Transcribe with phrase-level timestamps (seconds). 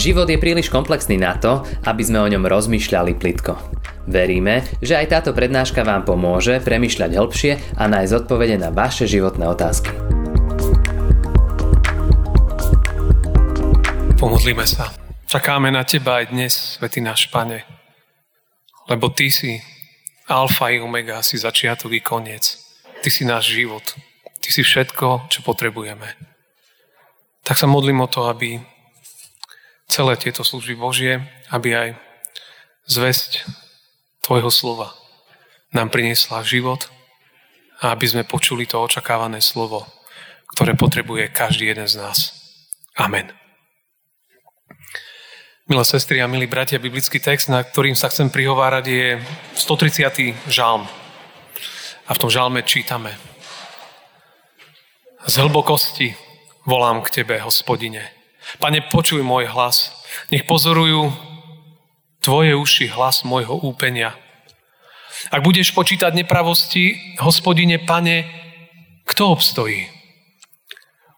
[0.00, 3.52] Život je príliš komplexný na to, aby sme o ňom rozmýšľali plitko.
[4.08, 9.44] Veríme, že aj táto prednáška vám pomôže premyšľať hĺbšie a nájsť odpovede na vaše životné
[9.44, 9.92] otázky.
[14.16, 14.88] Pomodlíme sa.
[15.28, 17.68] Čakáme na Teba aj dnes, Svetý náš Pane,
[18.88, 19.60] lebo Ty si
[20.32, 22.56] alfa i omega, si začiatok i koniec.
[23.04, 23.84] Ty si náš život.
[24.40, 26.16] Ty si všetko, čo potrebujeme.
[27.44, 28.79] Tak sa modlím o to, aby
[29.90, 31.18] celé tieto služby Božie,
[31.50, 31.88] aby aj
[32.86, 33.42] zväzť
[34.22, 34.94] Tvojho slova
[35.74, 36.86] nám priniesla život
[37.82, 39.82] a aby sme počuli to očakávané slovo,
[40.54, 42.30] ktoré potrebuje každý jeden z nás.
[42.94, 43.34] Amen.
[45.66, 49.08] Milé sestry a milí bratia, biblický text, na ktorým sa chcem prihovárať, je
[49.54, 50.50] 130.
[50.50, 50.86] žalm.
[52.06, 53.14] A v tom žalme čítame.
[55.26, 56.14] Z hlbokosti
[56.66, 58.19] volám k Tebe, hospodine.
[58.58, 59.92] Pane, počuj môj hlas.
[60.32, 61.12] Nech pozorujú
[62.20, 64.12] Tvoje uši hlas môjho úpenia.
[65.32, 68.28] Ak budeš počítať nepravosti, hospodine, pane,
[69.08, 69.88] kto obstojí?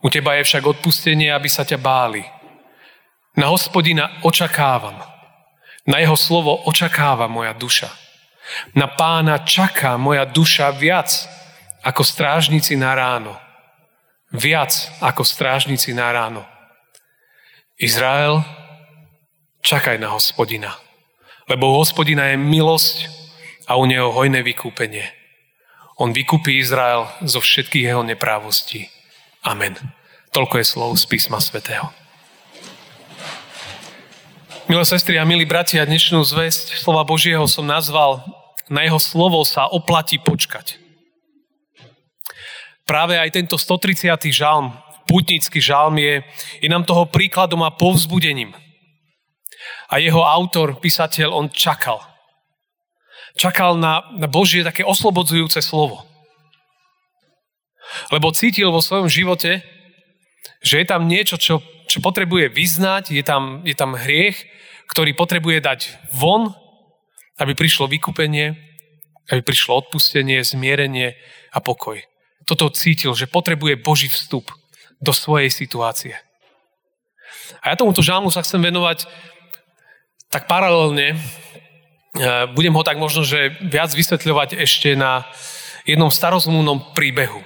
[0.02, 2.22] U Teba je však odpustenie, aby sa ťa báli.
[3.34, 4.94] Na hospodina očakávam.
[5.86, 7.90] Na jeho slovo očakáva moja duša.
[8.78, 11.10] Na pána čaká moja duša viac
[11.82, 13.34] ako strážnici na ráno.
[14.30, 14.70] Viac
[15.02, 16.46] ako strážnici na ráno.
[17.80, 18.44] Izrael,
[19.64, 20.76] čakaj na hospodina.
[21.48, 23.08] Lebo u hospodina je milosť
[23.66, 25.08] a u neho hojné vykúpenie.
[25.96, 28.90] On vykúpi Izrael zo všetkých jeho neprávostí.
[29.44, 29.76] Amen.
[30.32, 31.92] Toľko je slov z písma svätého.
[34.70, 38.24] Milé sestry a milí bratia, dnešnú zväzť slova Božieho som nazval
[38.72, 40.80] Na jeho slovo sa oplatí počkať.
[42.88, 44.32] Práve aj tento 130.
[44.32, 44.72] žalm,
[45.06, 46.22] putnícky žalm je,
[46.62, 48.54] je nám toho príkladom a povzbudením.
[49.92, 52.00] A jeho autor, písateľ, on čakal.
[53.36, 56.04] Čakal na, na Božie také oslobodzujúce slovo.
[58.08, 59.60] Lebo cítil vo svojom živote,
[60.64, 64.38] že je tam niečo, čo, čo potrebuje vyznať, je tam, je tam hriech,
[64.88, 65.80] ktorý potrebuje dať
[66.12, 66.52] von,
[67.40, 68.54] aby prišlo vykúpenie,
[69.28, 71.16] aby prišlo odpustenie, zmierenie
[71.52, 72.00] a pokoj.
[72.44, 74.50] Toto cítil, že potrebuje Boží vstup
[75.02, 76.14] do svojej situácie.
[77.60, 79.04] A ja tomuto žalmu sa chcem venovať
[80.30, 81.12] tak paralelne.
[81.12, 81.16] E,
[82.54, 85.26] budem ho tak možno, že viac vysvetľovať ešte na
[85.82, 87.42] jednom starozmúvnom príbehu,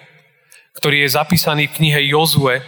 [0.79, 2.61] ktorý je zapísaný v knihe Jozue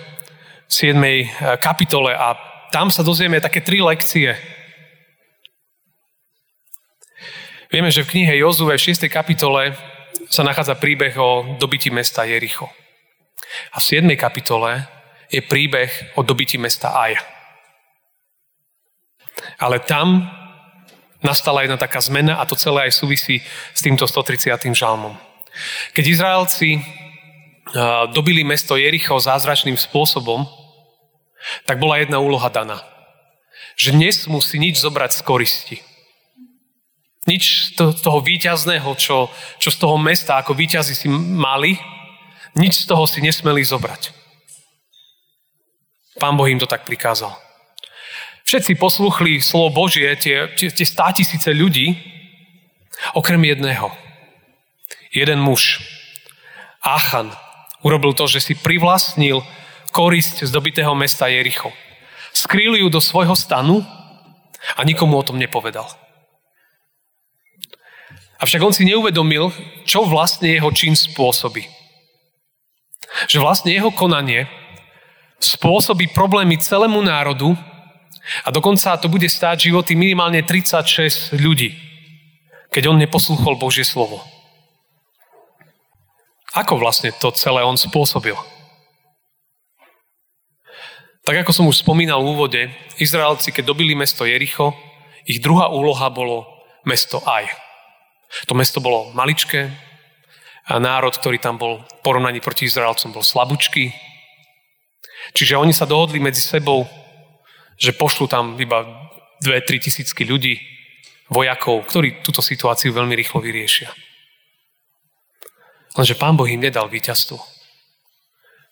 [0.67, 0.97] v 7.
[0.97, 1.25] E,
[1.61, 2.35] kapitole a
[2.73, 4.35] tam sa dozvieme také tri lekcie,
[7.69, 9.13] Vieme, že v knihe Jozue v 6.
[9.13, 9.77] kapitole
[10.33, 12.73] sa nachádza príbeh o dobití mesta Jericho.
[13.73, 14.05] A v 7.
[14.17, 14.85] kapitole
[15.29, 17.21] je príbeh o dobití mesta Aja.
[19.61, 20.27] Ale tam
[21.23, 23.43] nastala jedna taká zmena a to celé aj súvisí
[23.75, 24.55] s týmto 130.
[24.75, 25.15] žalmom.
[25.93, 26.79] Keď Izraelci
[28.15, 30.47] dobili mesto Jericho zázračným spôsobom,
[31.67, 32.81] tak bola jedna úloha daná.
[33.79, 35.77] Že nesmú si nič zobrať z koristi.
[37.29, 39.29] Nič z toho výťazného, čo,
[39.61, 41.77] čo z toho mesta ako výťazi si mali,
[42.59, 44.13] nič z toho si nesmeli zobrať.
[46.19, 47.31] Pán Boh im to tak prikázal.
[48.43, 51.95] Všetci posluchli slovo Božie, tie, tie, tie ľudí,
[53.15, 53.93] okrem jedného.
[55.15, 55.79] Jeden muž,
[56.83, 57.31] Achan,
[57.87, 59.45] urobil to, že si privlastnil
[59.95, 61.71] korisť z dobitého mesta Jericho.
[62.35, 63.85] Skrýli ju do svojho stanu
[64.75, 65.87] a nikomu o tom nepovedal.
[68.39, 69.51] Avšak on si neuvedomil,
[69.83, 71.78] čo vlastne jeho čin spôsobí.
[73.29, 74.45] Že vlastne jeho konanie
[75.39, 77.55] spôsobí problémy celému národu
[78.45, 81.73] a dokonca to bude stáť životy minimálne 36 ľudí,
[82.69, 84.21] keď on neposlúchol Božie slovo.
[86.53, 88.37] Ako vlastne to celé on spôsobil?
[91.29, 92.61] Tak ako som už spomínal v úvode,
[92.97, 94.73] Izraelci, keď dobili mesto Jericho,
[95.29, 96.49] ich druhá úloha bolo
[96.89, 97.45] mesto Aj.
[98.49, 99.88] To mesto bolo maličké
[100.77, 103.97] národ, ktorý tam bol v porovnaní proti Izraelcom, bol slabúčky.
[105.33, 106.85] Čiže oni sa dohodli medzi sebou,
[107.81, 108.85] že pošlu tam iba
[109.41, 110.61] 2-3 tisícky ľudí,
[111.33, 113.89] vojakov, ktorí túto situáciu veľmi rýchlo vyriešia.
[115.97, 117.41] Lenže pán Boh im nedal víťazstvo.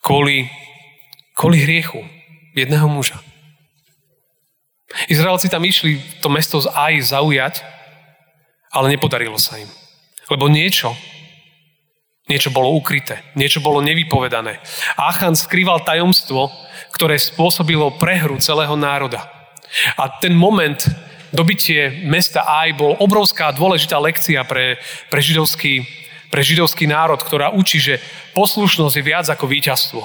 [0.05, 0.53] Kvôli,
[1.33, 2.05] kvôli hriechu
[2.53, 3.19] jedného muža.
[5.11, 7.61] Izraelci tam išli to mesto Aj zaujať,
[8.71, 9.69] ale nepodarilo sa im.
[10.31, 10.95] Lebo niečo,
[12.27, 14.59] niečo bolo ukryté, niečo bolo nevypovedané.
[14.99, 16.51] Achan skrýval tajomstvo,
[16.91, 19.31] ktoré spôsobilo prehru celého národa.
[19.99, 20.79] A ten moment,
[21.35, 24.79] dobitie mesta Aj bol obrovská dôležitá lekcia pre,
[25.11, 25.87] pre, židovský,
[26.31, 28.03] pre židovský národ, ktorá učí, že
[28.35, 30.03] poslušnosť je viac ako víťazstvo.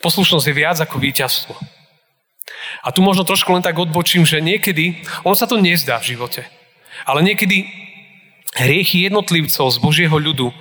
[0.00, 1.54] Poslušnosť je viac ako víťazstvo.
[2.84, 6.44] A tu možno trošku len tak odbočím, že niekedy, ono sa to nezdá v živote,
[7.08, 7.64] ale niekedy
[8.54, 10.54] hriechy jednotlivcov z Božieho ľudu,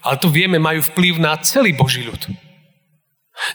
[0.00, 2.30] ale to vieme, majú vplyv na celý Boží ľud.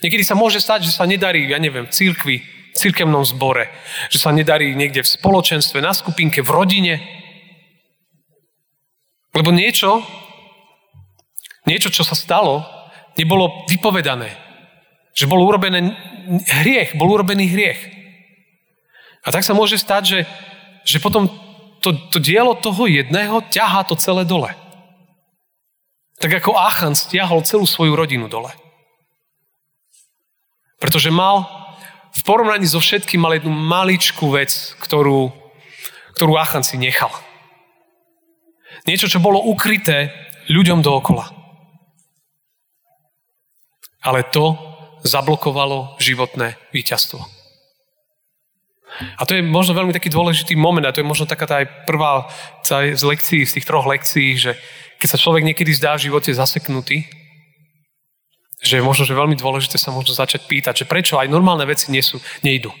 [0.04, 2.42] Niekedy sa môže stať, že sa nedarí, ja neviem, církvi,
[2.76, 3.72] cirkevnom zbore,
[4.12, 6.94] že sa nedarí niekde v spoločenstve, na skupinke, v rodine.
[9.32, 10.04] Lebo niečo,
[11.64, 12.64] niečo, čo sa stalo,
[13.16, 14.36] nebolo vypovedané.
[15.16, 15.96] Že bol urobený
[16.60, 17.80] hriech, bol urobený hriech.
[19.24, 20.20] A tak sa môže stať, že,
[20.84, 21.26] že potom
[21.86, 24.50] to, to dielo toho jedného ťahá to celé dole.
[26.18, 28.50] Tak ako Achan stiahol celú svoju rodinu dole.
[30.82, 31.46] Pretože mal,
[32.10, 35.30] v porovnaní so všetkým, mal jednu maličkú vec, ktorú,
[36.18, 37.12] ktorú Achan si nechal.
[38.90, 40.10] Niečo, čo bolo ukryté
[40.50, 41.30] ľuďom dookola.
[44.02, 44.58] Ale to
[45.06, 47.35] zablokovalo životné víťazstvo.
[49.16, 51.84] A to je možno veľmi taký dôležitý moment a to je možno taká tá aj
[51.84, 52.28] prvá
[52.68, 54.56] z lekcií, z tých troch lekcií, že
[54.96, 57.04] keď sa človek niekedy zdá v živote zaseknutý,
[58.64, 62.00] že možno, že veľmi dôležité sa možno začať pýtať, že prečo aj normálne veci nie
[62.00, 62.72] sú, nejdu.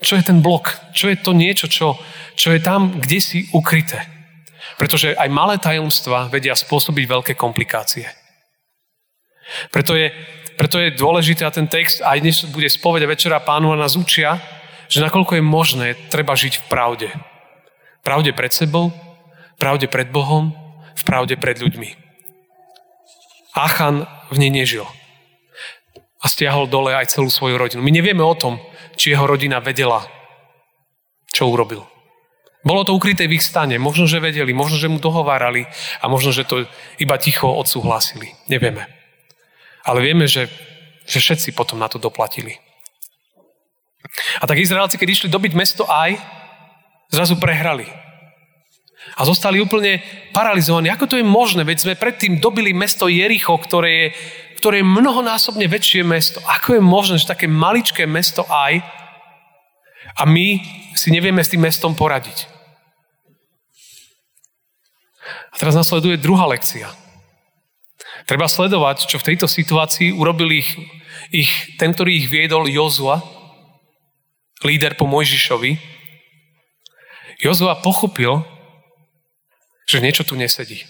[0.00, 0.72] Čo je ten blok?
[0.96, 1.98] Čo je to niečo, čo,
[2.32, 4.08] čo je tam, kde si ukryté?
[4.80, 8.06] Pretože aj malé tajomstvá vedia spôsobiť veľké komplikácie.
[9.74, 10.12] Preto je,
[10.56, 14.38] preto je dôležité a ten text, aj dnes bude spovede večera pánu a nás učia,
[14.88, 17.08] že nakoľko je možné, treba žiť v pravde.
[18.00, 18.90] Pravde pred sebou,
[19.60, 20.56] pravde pred Bohom,
[20.96, 21.94] v pravde pred ľuďmi.
[23.54, 24.86] Achan v nej nežil.
[26.18, 27.84] A stiahol dole aj celú svoju rodinu.
[27.84, 28.58] My nevieme o tom,
[28.98, 30.02] či jeho rodina vedela,
[31.30, 31.86] čo urobil.
[32.66, 33.78] Bolo to ukryté v ich stane.
[33.78, 35.70] Možno, že vedeli, možno, že mu dohovárali
[36.02, 36.66] a možno, že to
[36.98, 38.34] iba ticho odsúhlasili.
[38.50, 38.90] Nevieme.
[39.86, 40.50] Ale vieme, že,
[41.06, 42.58] že všetci potom na to doplatili.
[44.42, 46.16] A tak Izraelci, keď išli dobiť mesto Aj,
[47.08, 47.88] zrazu prehrali.
[49.16, 50.04] A zostali úplne
[50.36, 50.92] paralizovaní.
[50.92, 51.64] Ako to je možné?
[51.64, 54.08] Veď sme predtým dobili mesto Jericho, ktoré je,
[54.60, 56.42] ktoré je mnohonásobne väčšie mesto.
[56.44, 58.76] Ako je možné, že také maličké mesto Aj
[60.18, 60.60] a my
[60.98, 62.50] si nevieme s tým mestom poradiť?
[65.52, 66.90] A teraz nasleduje druhá lekcia.
[68.28, 70.68] Treba sledovať, čo v tejto situácii urobil ich,
[71.32, 73.24] ich ten, ktorý ich viedol, Jozua,
[74.64, 75.78] líder po Mojžišovi,
[77.38, 78.42] Jozua pochopil,
[79.86, 80.82] že niečo tu nesedí.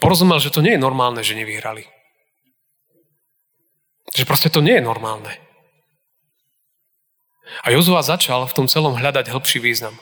[0.00, 1.84] Porozumel, že to nie je normálne, že nevyhrali.
[4.16, 5.32] Že proste to nie je normálne.
[7.64, 9.94] A Jozua začal v tom celom hľadať hĺbší význam.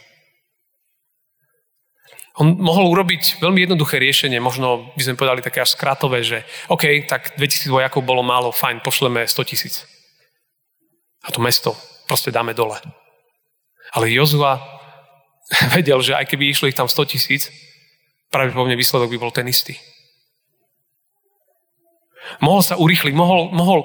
[2.35, 7.06] On mohol urobiť veľmi jednoduché riešenie, možno by sme povedali také až skratové, že OK,
[7.06, 9.87] tak 2000 vojakov bolo málo, fajn, pošleme 100 tisíc.
[11.25, 11.73] A to mesto
[12.05, 12.76] proste dáme dole.
[13.97, 14.61] Ale Jozua
[15.76, 17.49] vedel, že aj keby išlo ich tam 100 tisíc,
[18.29, 19.76] pravdepodobne výsledok by bol ten istý.
[22.41, 23.85] Mohol sa urýchliť, mohol, mohol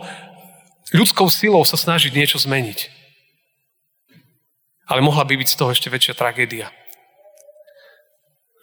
[0.96, 2.90] ľudskou silou sa snažiť niečo zmeniť.
[4.90, 6.74] Ale mohla by byť z toho ešte väčšia tragédia.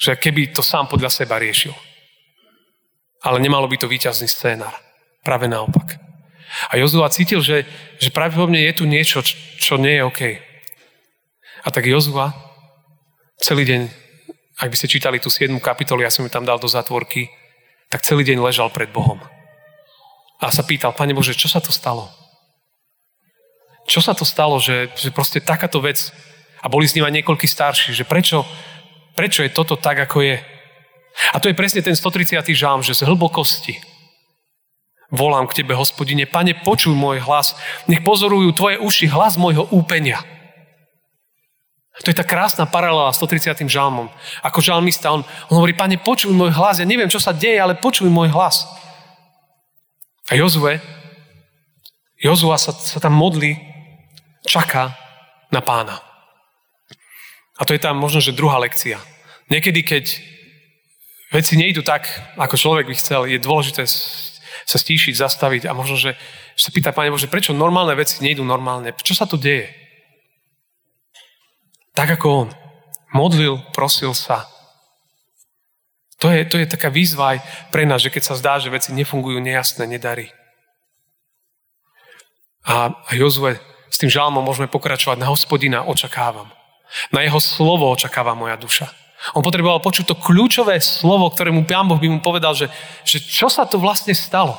[0.02, 1.72] Že keby to sám podľa seba riešil.
[3.22, 4.74] Ale nemalo by to výťazný scénar.
[5.22, 6.05] Práve naopak.
[6.72, 7.68] A Jozua cítil, že,
[8.00, 9.20] že pravdepodobne je tu niečo,
[9.60, 10.20] čo, nie je OK.
[11.64, 12.32] A tak Jozua
[13.36, 13.80] celý deň,
[14.56, 15.52] ak by ste čítali tú 7.
[15.60, 17.28] kapitolu, ja som ju tam dal do zatvorky,
[17.92, 19.20] tak celý deň ležal pred Bohom.
[20.40, 22.08] A sa pýtal, Pane Bože, čo sa to stalo?
[23.86, 26.10] Čo sa to stalo, že, že proste takáto vec,
[26.60, 28.42] a boli s ním aj niekoľkí starší, že prečo,
[29.14, 30.36] prečo je toto tak, ako je?
[31.30, 32.42] A to je presne ten 130.
[32.52, 33.78] žám, že z hlbokosti,
[35.10, 37.54] Volám k Tebe, hospodine, Pane, počuj môj hlas.
[37.86, 40.18] Nech pozorujú Tvoje uši hlas môjho úpenia.
[42.04, 43.70] To je tá krásna paralela s 130.
[43.70, 44.12] žalmom.
[44.44, 46.82] Ako žalmista, on, on hovorí, Pane, počuj môj hlas.
[46.82, 48.66] Ja neviem, čo sa deje, ale počuj môj hlas.
[50.28, 50.82] A Jozue,
[52.18, 53.56] Jozua sa, sa tam modlí,
[54.42, 54.92] čaká
[55.54, 56.02] na pána.
[57.56, 59.00] A to je tam možno, že druhá lekcia.
[59.48, 60.04] Niekedy, keď
[61.32, 63.88] veci nejdu tak, ako človek by chcel, je dôležité
[64.66, 66.18] sa stíšiť, zastaviť a možno, že
[66.58, 68.90] sa pýta Pane Bože, prečo normálne veci nejdú normálne?
[68.98, 69.70] Čo sa tu deje?
[71.94, 72.48] Tak ako on.
[73.14, 74.50] Modlil, prosil sa.
[76.18, 77.38] To je, to je taká výzva aj
[77.70, 80.34] pre nás, že keď sa zdá, že veci nefungujú nejasné, nedarí.
[82.66, 85.22] A, a Jozue s tým žalmom môžeme pokračovať.
[85.22, 86.50] Na hospodina očakávam.
[87.14, 88.90] Na jeho slovo očakáva moja duša.
[89.34, 92.68] On potreboval počuť to kľúčové slovo, ktoré mu Pán Boh by mu povedal, že,
[93.02, 94.54] že čo sa to vlastne stalo.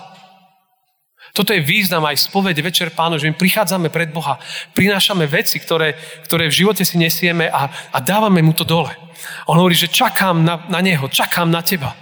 [1.38, 4.42] Toto je význam aj spovede Večer Pánu, že my prichádzame pred Boha,
[4.74, 5.94] prinášame veci, ktoré,
[6.26, 8.90] ktoré v živote si nesieme a, a dávame mu to dole.
[9.46, 11.94] On hovorí, že čakám na, na Neho, čakám na Teba.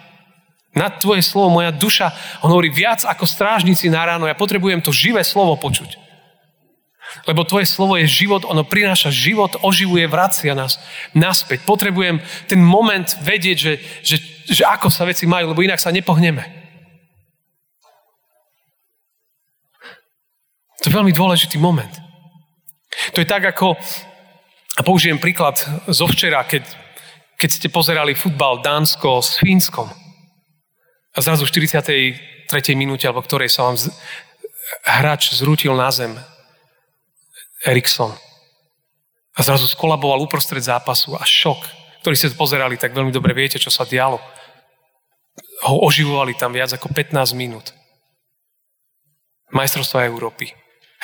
[0.72, 2.12] Na Tvoje slovo, moja duša,
[2.44, 6.05] on hovorí viac ako strážnici na ráno, ja potrebujem to živé slovo počuť.
[7.24, 10.76] Lebo Tvoje slovo je život, ono prináša život, oživuje, vracia nás
[11.16, 11.64] naspäť.
[11.64, 12.20] Potrebujem
[12.52, 14.18] ten moment vedieť, že, že,
[14.52, 16.44] že ako sa veci majú, lebo inak sa nepohneme.
[20.84, 21.90] To je veľmi dôležitý moment.
[23.16, 23.74] To je tak, ako,
[24.78, 25.58] a použijem príklad
[25.90, 26.62] zo včera, keď,
[27.40, 29.90] keď ste pozerali futbal Dánsko s Fínskom
[31.16, 31.54] a zrazu v
[32.52, 32.76] 43.
[32.76, 33.90] minúte, alebo ktorej sa vám z,
[34.84, 36.20] hráč zrútil na zem,
[37.66, 38.14] Erikson.
[39.36, 41.60] A zrazu skolaboval uprostred zápasu a šok,
[42.06, 44.22] ktorý ste pozerali, tak veľmi dobre viete, čo sa dialo.
[45.68, 47.74] Ho oživovali tam viac ako 15 minút.
[49.52, 50.54] Majstrovstva Európy.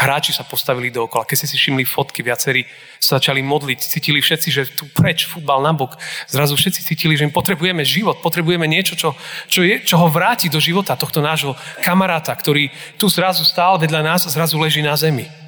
[0.01, 1.27] Hráči sa postavili dookola.
[1.30, 2.65] Keď ste si všimli fotky, viacerí
[2.98, 5.94] sa začali modliť, cítili všetci, že tu preč, futbal na bok.
[6.25, 9.13] Zrazu všetci cítili, že my potrebujeme život, potrebujeme niečo, čo,
[9.46, 11.53] čo, je, čo ho vráti do života tohto nášho
[11.86, 15.40] kamaráta, ktorý tu zrazu stál vedľa nás a zrazu leží na zemi.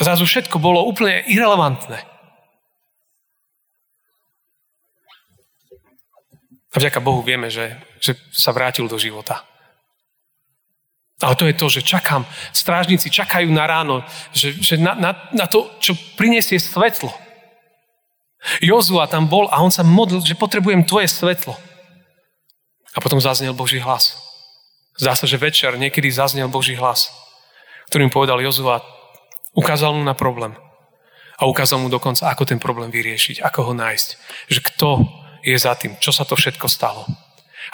[0.00, 2.14] Zrazu všetko bolo úplne irrelevantné.
[6.74, 9.46] A vďaka Bohu vieme, že, že sa vrátil do života.
[11.22, 14.02] Ale to je to, že čakám, strážnici čakajú na ráno,
[14.34, 17.14] že, že na, na, na to, čo prinesie svetlo.
[18.58, 21.54] Jozua tam bol a on sa modlil, že potrebujem tvoje svetlo.
[22.94, 24.18] A potom zaznel Boží hlas.
[24.98, 27.10] Zdá sa, že večer niekedy zaznel Boží hlas,
[27.90, 28.82] ktorým povedal Jozua,
[29.54, 30.54] ukázal mu na problém.
[31.34, 34.08] A ukázal mu dokonca, ako ten problém vyriešiť, ako ho nájsť.
[34.50, 34.88] Že kto
[35.42, 37.06] je za tým, čo sa to všetko stalo.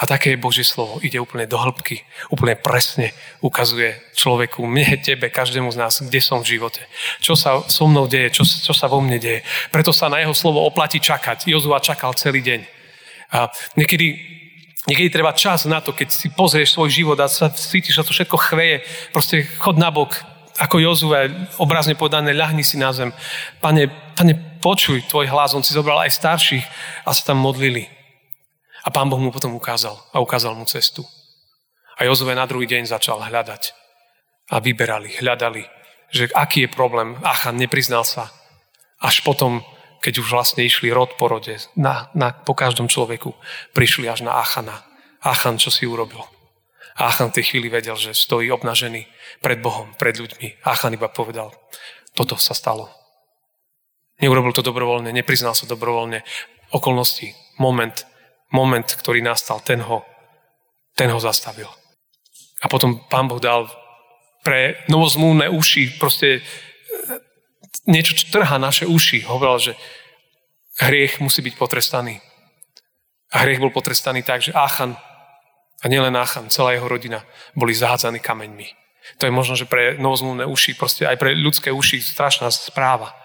[0.01, 0.97] A také je Božie slovo.
[1.03, 6.41] Ide úplne do hĺbky, úplne presne ukazuje človeku, mne, tebe, každému z nás, kde som
[6.41, 6.81] v živote.
[7.21, 9.45] Čo sa so mnou deje, čo, čo sa vo mne deje.
[9.69, 11.51] Preto sa na jeho slovo oplatí čakať.
[11.51, 12.61] Jozua čakal celý deň.
[13.35, 14.17] A niekedy,
[14.89, 18.15] niekedy treba čas na to, keď si pozrieš svoj život a sa cítiš, že to
[18.15, 20.17] všetko chveje, proste chod na bok,
[20.61, 23.17] ako Jozue, obrazne povedané, ľahni si na zem.
[23.65, 25.57] Pane, pane, počuj tvoj hlas.
[25.57, 26.65] On si zobral aj starších
[27.09, 27.89] a sa tam modlili.
[28.85, 31.01] A pán Boh mu potom ukázal a ukázal mu cestu.
[31.97, 33.73] A Jozue na druhý deň začal hľadať.
[34.53, 35.65] A vyberali, hľadali,
[36.13, 37.17] že aký je problém.
[37.25, 38.29] Achan nepriznal sa.
[39.01, 39.65] Až potom,
[40.05, 43.33] keď už vlastne išli rod po rode, na, na, po každom človeku,
[43.73, 44.85] prišli až na Achana.
[45.25, 46.21] Achan, čo si urobil?
[47.01, 49.09] Achan v tej chvíli vedel, že stojí obnažený
[49.41, 50.61] pred Bohom, pred ľuďmi.
[50.69, 51.49] Achan iba povedal,
[52.13, 52.93] toto sa stalo.
[54.21, 56.21] Neurobil to dobrovoľne, nepriznal sa dobrovoľne.
[56.77, 58.05] Okolnosti, moment,
[58.53, 60.05] moment, ktorý nastal, ten ho,
[60.93, 61.73] ten ho zastavil.
[62.61, 63.65] A potom pán Boh dal
[64.45, 66.41] pre novozmúvne uši proste e,
[67.89, 69.25] niečo, čo trhá naše uši.
[69.25, 69.73] Hovoril, že
[70.85, 72.21] hriech musí byť potrestaný.
[73.33, 75.01] A hriech bol potrestaný tak, že Achan,
[75.81, 77.25] a nielen Achan, celá jeho rodina,
[77.57, 78.69] boli zahádzaní kameňmi.
[79.19, 83.17] To je možno, že pre novozmúvne uši, proste aj pre ľudské uši strašná správa.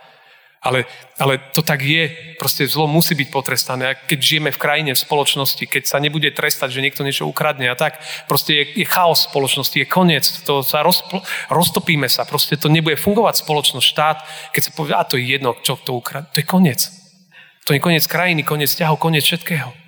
[0.66, 0.90] Ale,
[1.22, 2.10] ale to tak je.
[2.42, 3.84] Proste zlo musí byť potrestané.
[3.86, 7.70] A keď žijeme v krajine, v spoločnosti, keď sa nebude trestať, že niekto niečo ukradne
[7.70, 10.26] a tak, proste je, je chaos v spoločnosti, je koniec.
[10.50, 11.22] To sa rozpl-
[11.54, 12.26] roztopíme sa.
[12.26, 14.18] Proste to nebude fungovať spoločnosť, štát.
[14.58, 16.34] Keď sa povie, a to je jedno, čo to ukradne.
[16.34, 16.90] To je koniec.
[17.70, 19.85] To je koniec krajiny, koniec vzťahov, koniec všetkého.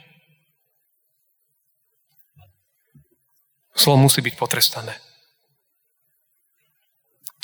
[3.77, 4.97] Zlo musí byť potrestané.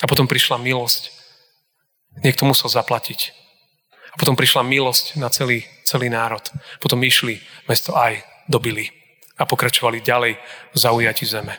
[0.02, 1.14] A potom prišla milosť
[2.22, 3.34] Niekto musel zaplatiť.
[4.14, 6.44] A potom prišla milosť na celý, celý národ.
[6.78, 8.86] Potom išli mesto aj dobili
[9.34, 10.38] a pokračovali ďalej
[10.70, 11.58] v zaujati zeme.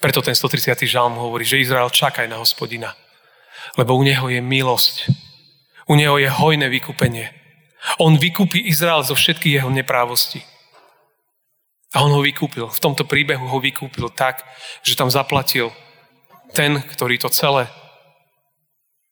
[0.00, 0.88] Preto ten 130.
[0.88, 2.96] žalm hovorí, že Izrael čakaj na hospodina,
[3.76, 5.10] lebo u neho je milosť.
[5.90, 7.28] U neho je hojné vykúpenie.
[8.00, 10.40] On vykúpi Izrael zo všetkých jeho neprávosti.
[11.96, 12.68] A on ho vykúpil.
[12.68, 14.44] V tomto príbehu ho vykúpil tak,
[14.84, 15.72] že tam zaplatil
[16.52, 17.68] ten, ktorý to celé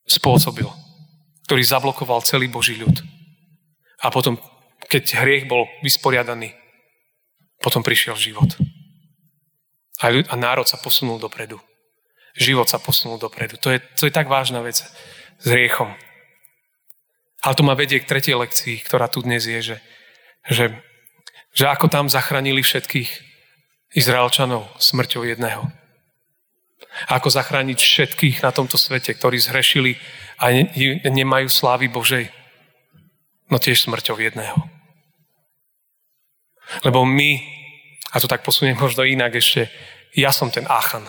[0.04, 0.68] spôsobil,
[1.48, 3.00] ktorý zablokoval celý Boží ľud.
[4.04, 4.36] A potom,
[4.86, 6.52] keď hriech bol vysporiadaný,
[7.64, 8.54] potom prišiel život.
[10.04, 11.56] A, ľud, a národ sa posunul dopredu.
[12.36, 13.56] Život sa posunul dopredu.
[13.64, 14.84] To je, to je tak vážna vec
[15.40, 15.96] s hriechom.
[17.40, 19.76] Ale to ma vedie k tretej lekcii, ktorá tu dnes je, že,
[20.52, 20.64] že,
[21.56, 23.08] že ako tam zachránili všetkých
[23.96, 25.72] Izraelčanov smrťou jedného.
[27.08, 29.96] Ako zachrániť všetkých na tomto svete, ktorí zhrešili
[30.36, 32.28] a ne, nemajú slávy Božej.
[33.48, 34.68] No tiež smrťou jedného.
[36.84, 37.40] Lebo my,
[38.12, 39.72] a to tak posuniem možno inak ešte,
[40.12, 41.08] ja som ten Achan.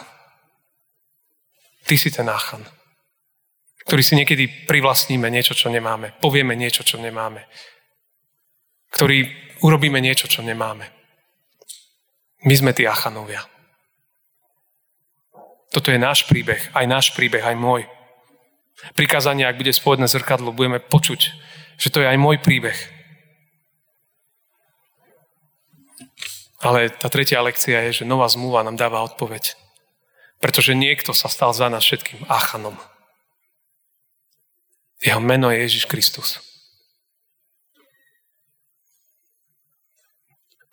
[1.88, 2.64] Ty si ten Achan,
[3.88, 6.16] ktorý si niekedy privlastníme niečo, čo nemáme.
[6.20, 7.48] Povieme niečo, čo nemáme.
[8.92, 10.90] Ktorý urobíme niečo, čo nemáme.
[12.46, 13.46] My sme tí Achanovia.
[15.74, 17.84] Toto je náš príbeh, aj náš príbeh, aj môj.
[18.94, 21.34] Prikázanie, ak bude spovedné zrkadlo, budeme počuť,
[21.82, 22.78] že to je aj môj príbeh.
[26.62, 29.54] Ale tá tretia lekcia je, že nová zmluva nám dáva odpoveď.
[30.42, 32.78] Pretože niekto sa stal za nás všetkým Achanom.
[35.02, 36.47] Jeho meno je Ježiš Kristus.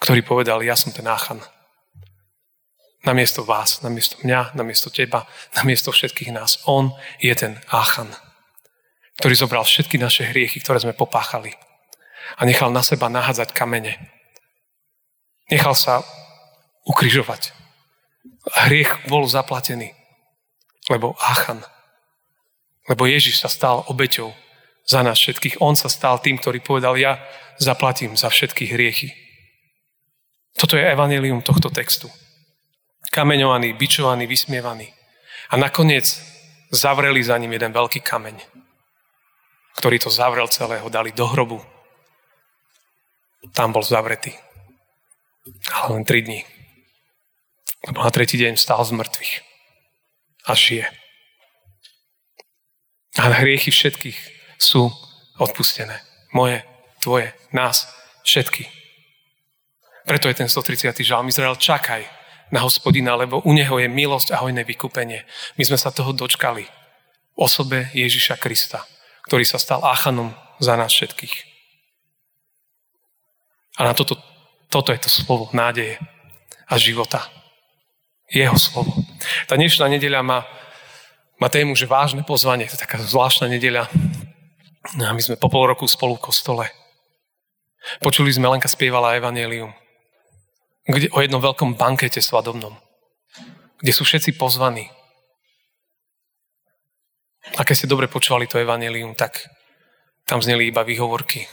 [0.05, 1.41] Ktorý povedal, ja som ten Achan.
[3.09, 5.25] Namiesto vás, namiesto mňa, namiesto teba,
[5.57, 6.61] namiesto všetkých nás.
[6.69, 6.93] On
[7.25, 8.13] je ten Achan,
[9.17, 11.57] ktorý zobral všetky naše hriechy, ktoré sme popáchali
[12.37, 13.97] a nechal na seba nahádzať kamene.
[15.49, 16.05] Nechal sa
[16.85, 17.57] ukrižovať.
[18.69, 19.97] Hriech bol zaplatený,
[20.93, 21.65] lebo Achan,
[22.93, 24.37] lebo Ježiš sa stal obeťou
[24.85, 25.65] za nás všetkých.
[25.65, 27.25] On sa stal tým, ktorý povedal, ja
[27.57, 29.24] zaplatím za všetky hriechy.
[30.55, 32.11] Toto je evanelium tohto textu
[33.15, 34.91] kameňovaný, bičovaný, vysmievaný.
[35.51, 36.19] A nakoniec
[36.75, 38.43] zavreli za ním jeden veľký kameň,
[39.79, 41.63] ktorý to zavrel celého, dali do hrobu.
[43.55, 44.35] Tam bol zavretý.
[45.71, 46.43] Ale len tri dní.
[47.87, 49.33] Lebo na tretí deň stál z mŕtvych.
[50.49, 50.89] A žije.
[53.21, 54.19] A hriechy všetkých
[54.59, 54.91] sú
[55.39, 56.01] odpustené.
[56.33, 56.65] Moje,
[56.99, 57.87] tvoje, nás,
[58.25, 58.84] všetky.
[60.05, 61.01] Preto je ten 130.
[61.01, 62.05] žalm Izrael, čakaj,
[62.53, 65.25] na hospodina, lebo u neho je milosť a hojné vykúpenie.
[65.57, 68.85] My sme sa toho dočkali v osobe Ježiša Krista,
[69.25, 71.35] ktorý sa stal Achanom za nás všetkých.
[73.81, 74.21] A na toto,
[74.69, 75.97] toto je to slovo nádeje
[76.69, 77.25] a života.
[78.29, 78.93] Jeho slovo.
[79.49, 80.45] Tá dnešná nedeľa má,
[81.41, 82.69] má tému, že vážne pozvanie.
[82.69, 83.89] To je taká zvláštna nedeľa.
[85.01, 86.67] A my sme po pol roku spolu v kostole.
[88.05, 89.75] Počuli sme, Lenka spievala Evangelium
[90.85, 92.77] kde, o jednom veľkom bankete svadobnom,
[93.81, 94.93] kde sú všetci pozvaní.
[97.57, 99.45] A keď ste dobre počúvali to evanelium, tak
[100.25, 101.45] tam zneli iba výhovorky,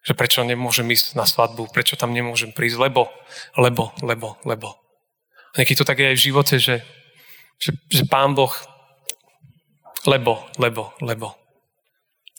[0.00, 3.12] že prečo nemôžem ísť na svadbu, prečo tam nemôžem prísť, lebo,
[3.60, 4.68] lebo, lebo, lebo.
[5.52, 6.80] A niekedy to tak je aj v živote, že,
[7.60, 8.52] že, že Pán Boh,
[10.08, 11.36] lebo, lebo, lebo.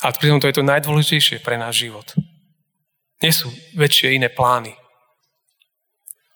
[0.02, 2.08] A pritom to je to najdôležitejšie pre náš život.
[3.20, 4.79] Nie sú väčšie iné plány.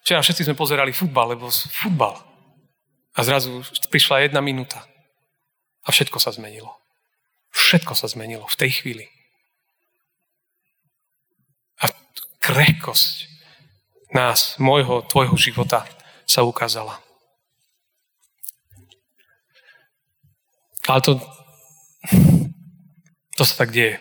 [0.04, 2.20] Včera všetci sme pozerali futbal, lebo futbal.
[3.16, 4.84] A zrazu prišla jedna minúta.
[5.80, 6.76] A všetko sa zmenilo.
[7.56, 9.06] Všetko sa zmenilo v tej chvíli.
[11.80, 11.88] A
[12.36, 13.32] krehkosť
[14.12, 15.88] nás, môjho, tvojho života
[16.28, 17.00] sa ukázala.
[20.84, 21.16] Ale to,
[23.40, 23.96] to sa tak deje.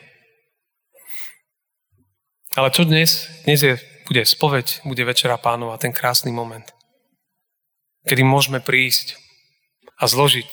[2.60, 3.32] Ale čo dnes?
[3.48, 6.68] Dnes je bude spoveď, bude Večera pánova, ten krásny moment,
[8.08, 9.16] kedy môžeme prísť
[10.00, 10.48] a zložiť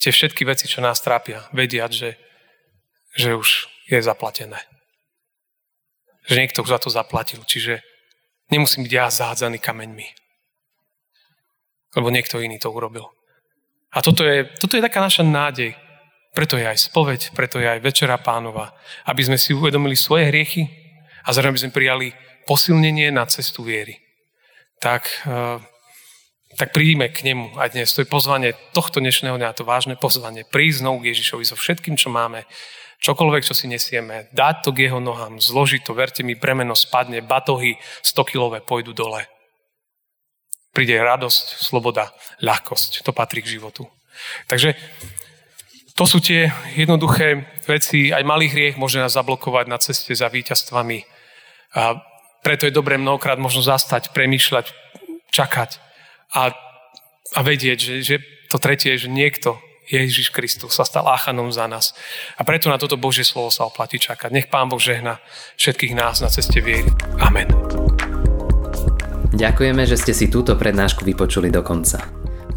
[0.00, 2.10] tie všetky veci, čo nás trápia, vediať, že,
[3.12, 4.56] že už je zaplatené.
[6.24, 7.44] Že niekto za to zaplatil.
[7.44, 7.84] Čiže
[8.48, 10.08] nemusím byť ja zahádzaný kameňmi.
[12.00, 13.12] Lebo niekto iný to urobil.
[13.90, 15.74] A toto je, toto je taká naša nádej.
[16.30, 18.70] Preto je aj spoveď, preto je aj Večera pánova.
[19.04, 20.70] Aby sme si uvedomili svoje hriechy
[21.26, 22.08] a zároveň by sme prijali
[22.46, 24.00] posilnenie na cestu viery.
[24.80, 25.58] Tak, eh,
[26.56, 27.92] tak príjme k nemu aj dnes.
[27.94, 30.48] To je pozvanie tohto dnešného dňa, to vážne pozvanie.
[30.48, 32.48] Prísť znovu k Ježišovi so všetkým, čo máme,
[33.00, 37.24] čokoľvek, čo si nesieme, dať to k jeho nohám, zložiť to, verte mi, bremeno spadne,
[37.24, 39.24] batohy 100-kilové pôjdu dole.
[40.70, 43.02] Príde radosť, sloboda, ľahkosť.
[43.02, 43.90] To patrí k životu.
[44.46, 44.78] Takže
[45.98, 46.48] to sú tie
[46.78, 48.14] jednoduché veci.
[48.14, 51.02] Aj malý hriech môže nás zablokovať na ceste za víťazstvami.
[51.76, 51.98] A
[52.40, 54.72] preto je dobré mnohokrát možno zastať, premýšľať,
[55.30, 55.70] čakať
[56.34, 56.52] a,
[57.36, 58.16] a vedieť, že, že
[58.50, 61.94] to tretie je, že niekto, Ježiš Kristus, sa stal áchanom za nás.
[62.38, 64.30] A preto na toto Božie slovo sa oplatí čakať.
[64.30, 65.18] Nech Pán Boh žehna
[65.58, 66.90] všetkých nás na ceste viery.
[67.18, 67.50] Amen.
[69.30, 72.02] Ďakujeme, že ste si túto prednášku vypočuli do konca.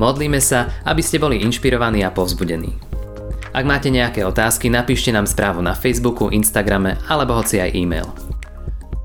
[0.02, 2.74] Modlíme sa, aby ste boli inšpirovaní a povzbudení.
[3.54, 8.10] Ak máte nejaké otázky, napíšte nám správu na Facebooku, Instagrame alebo hoci aj e-mail.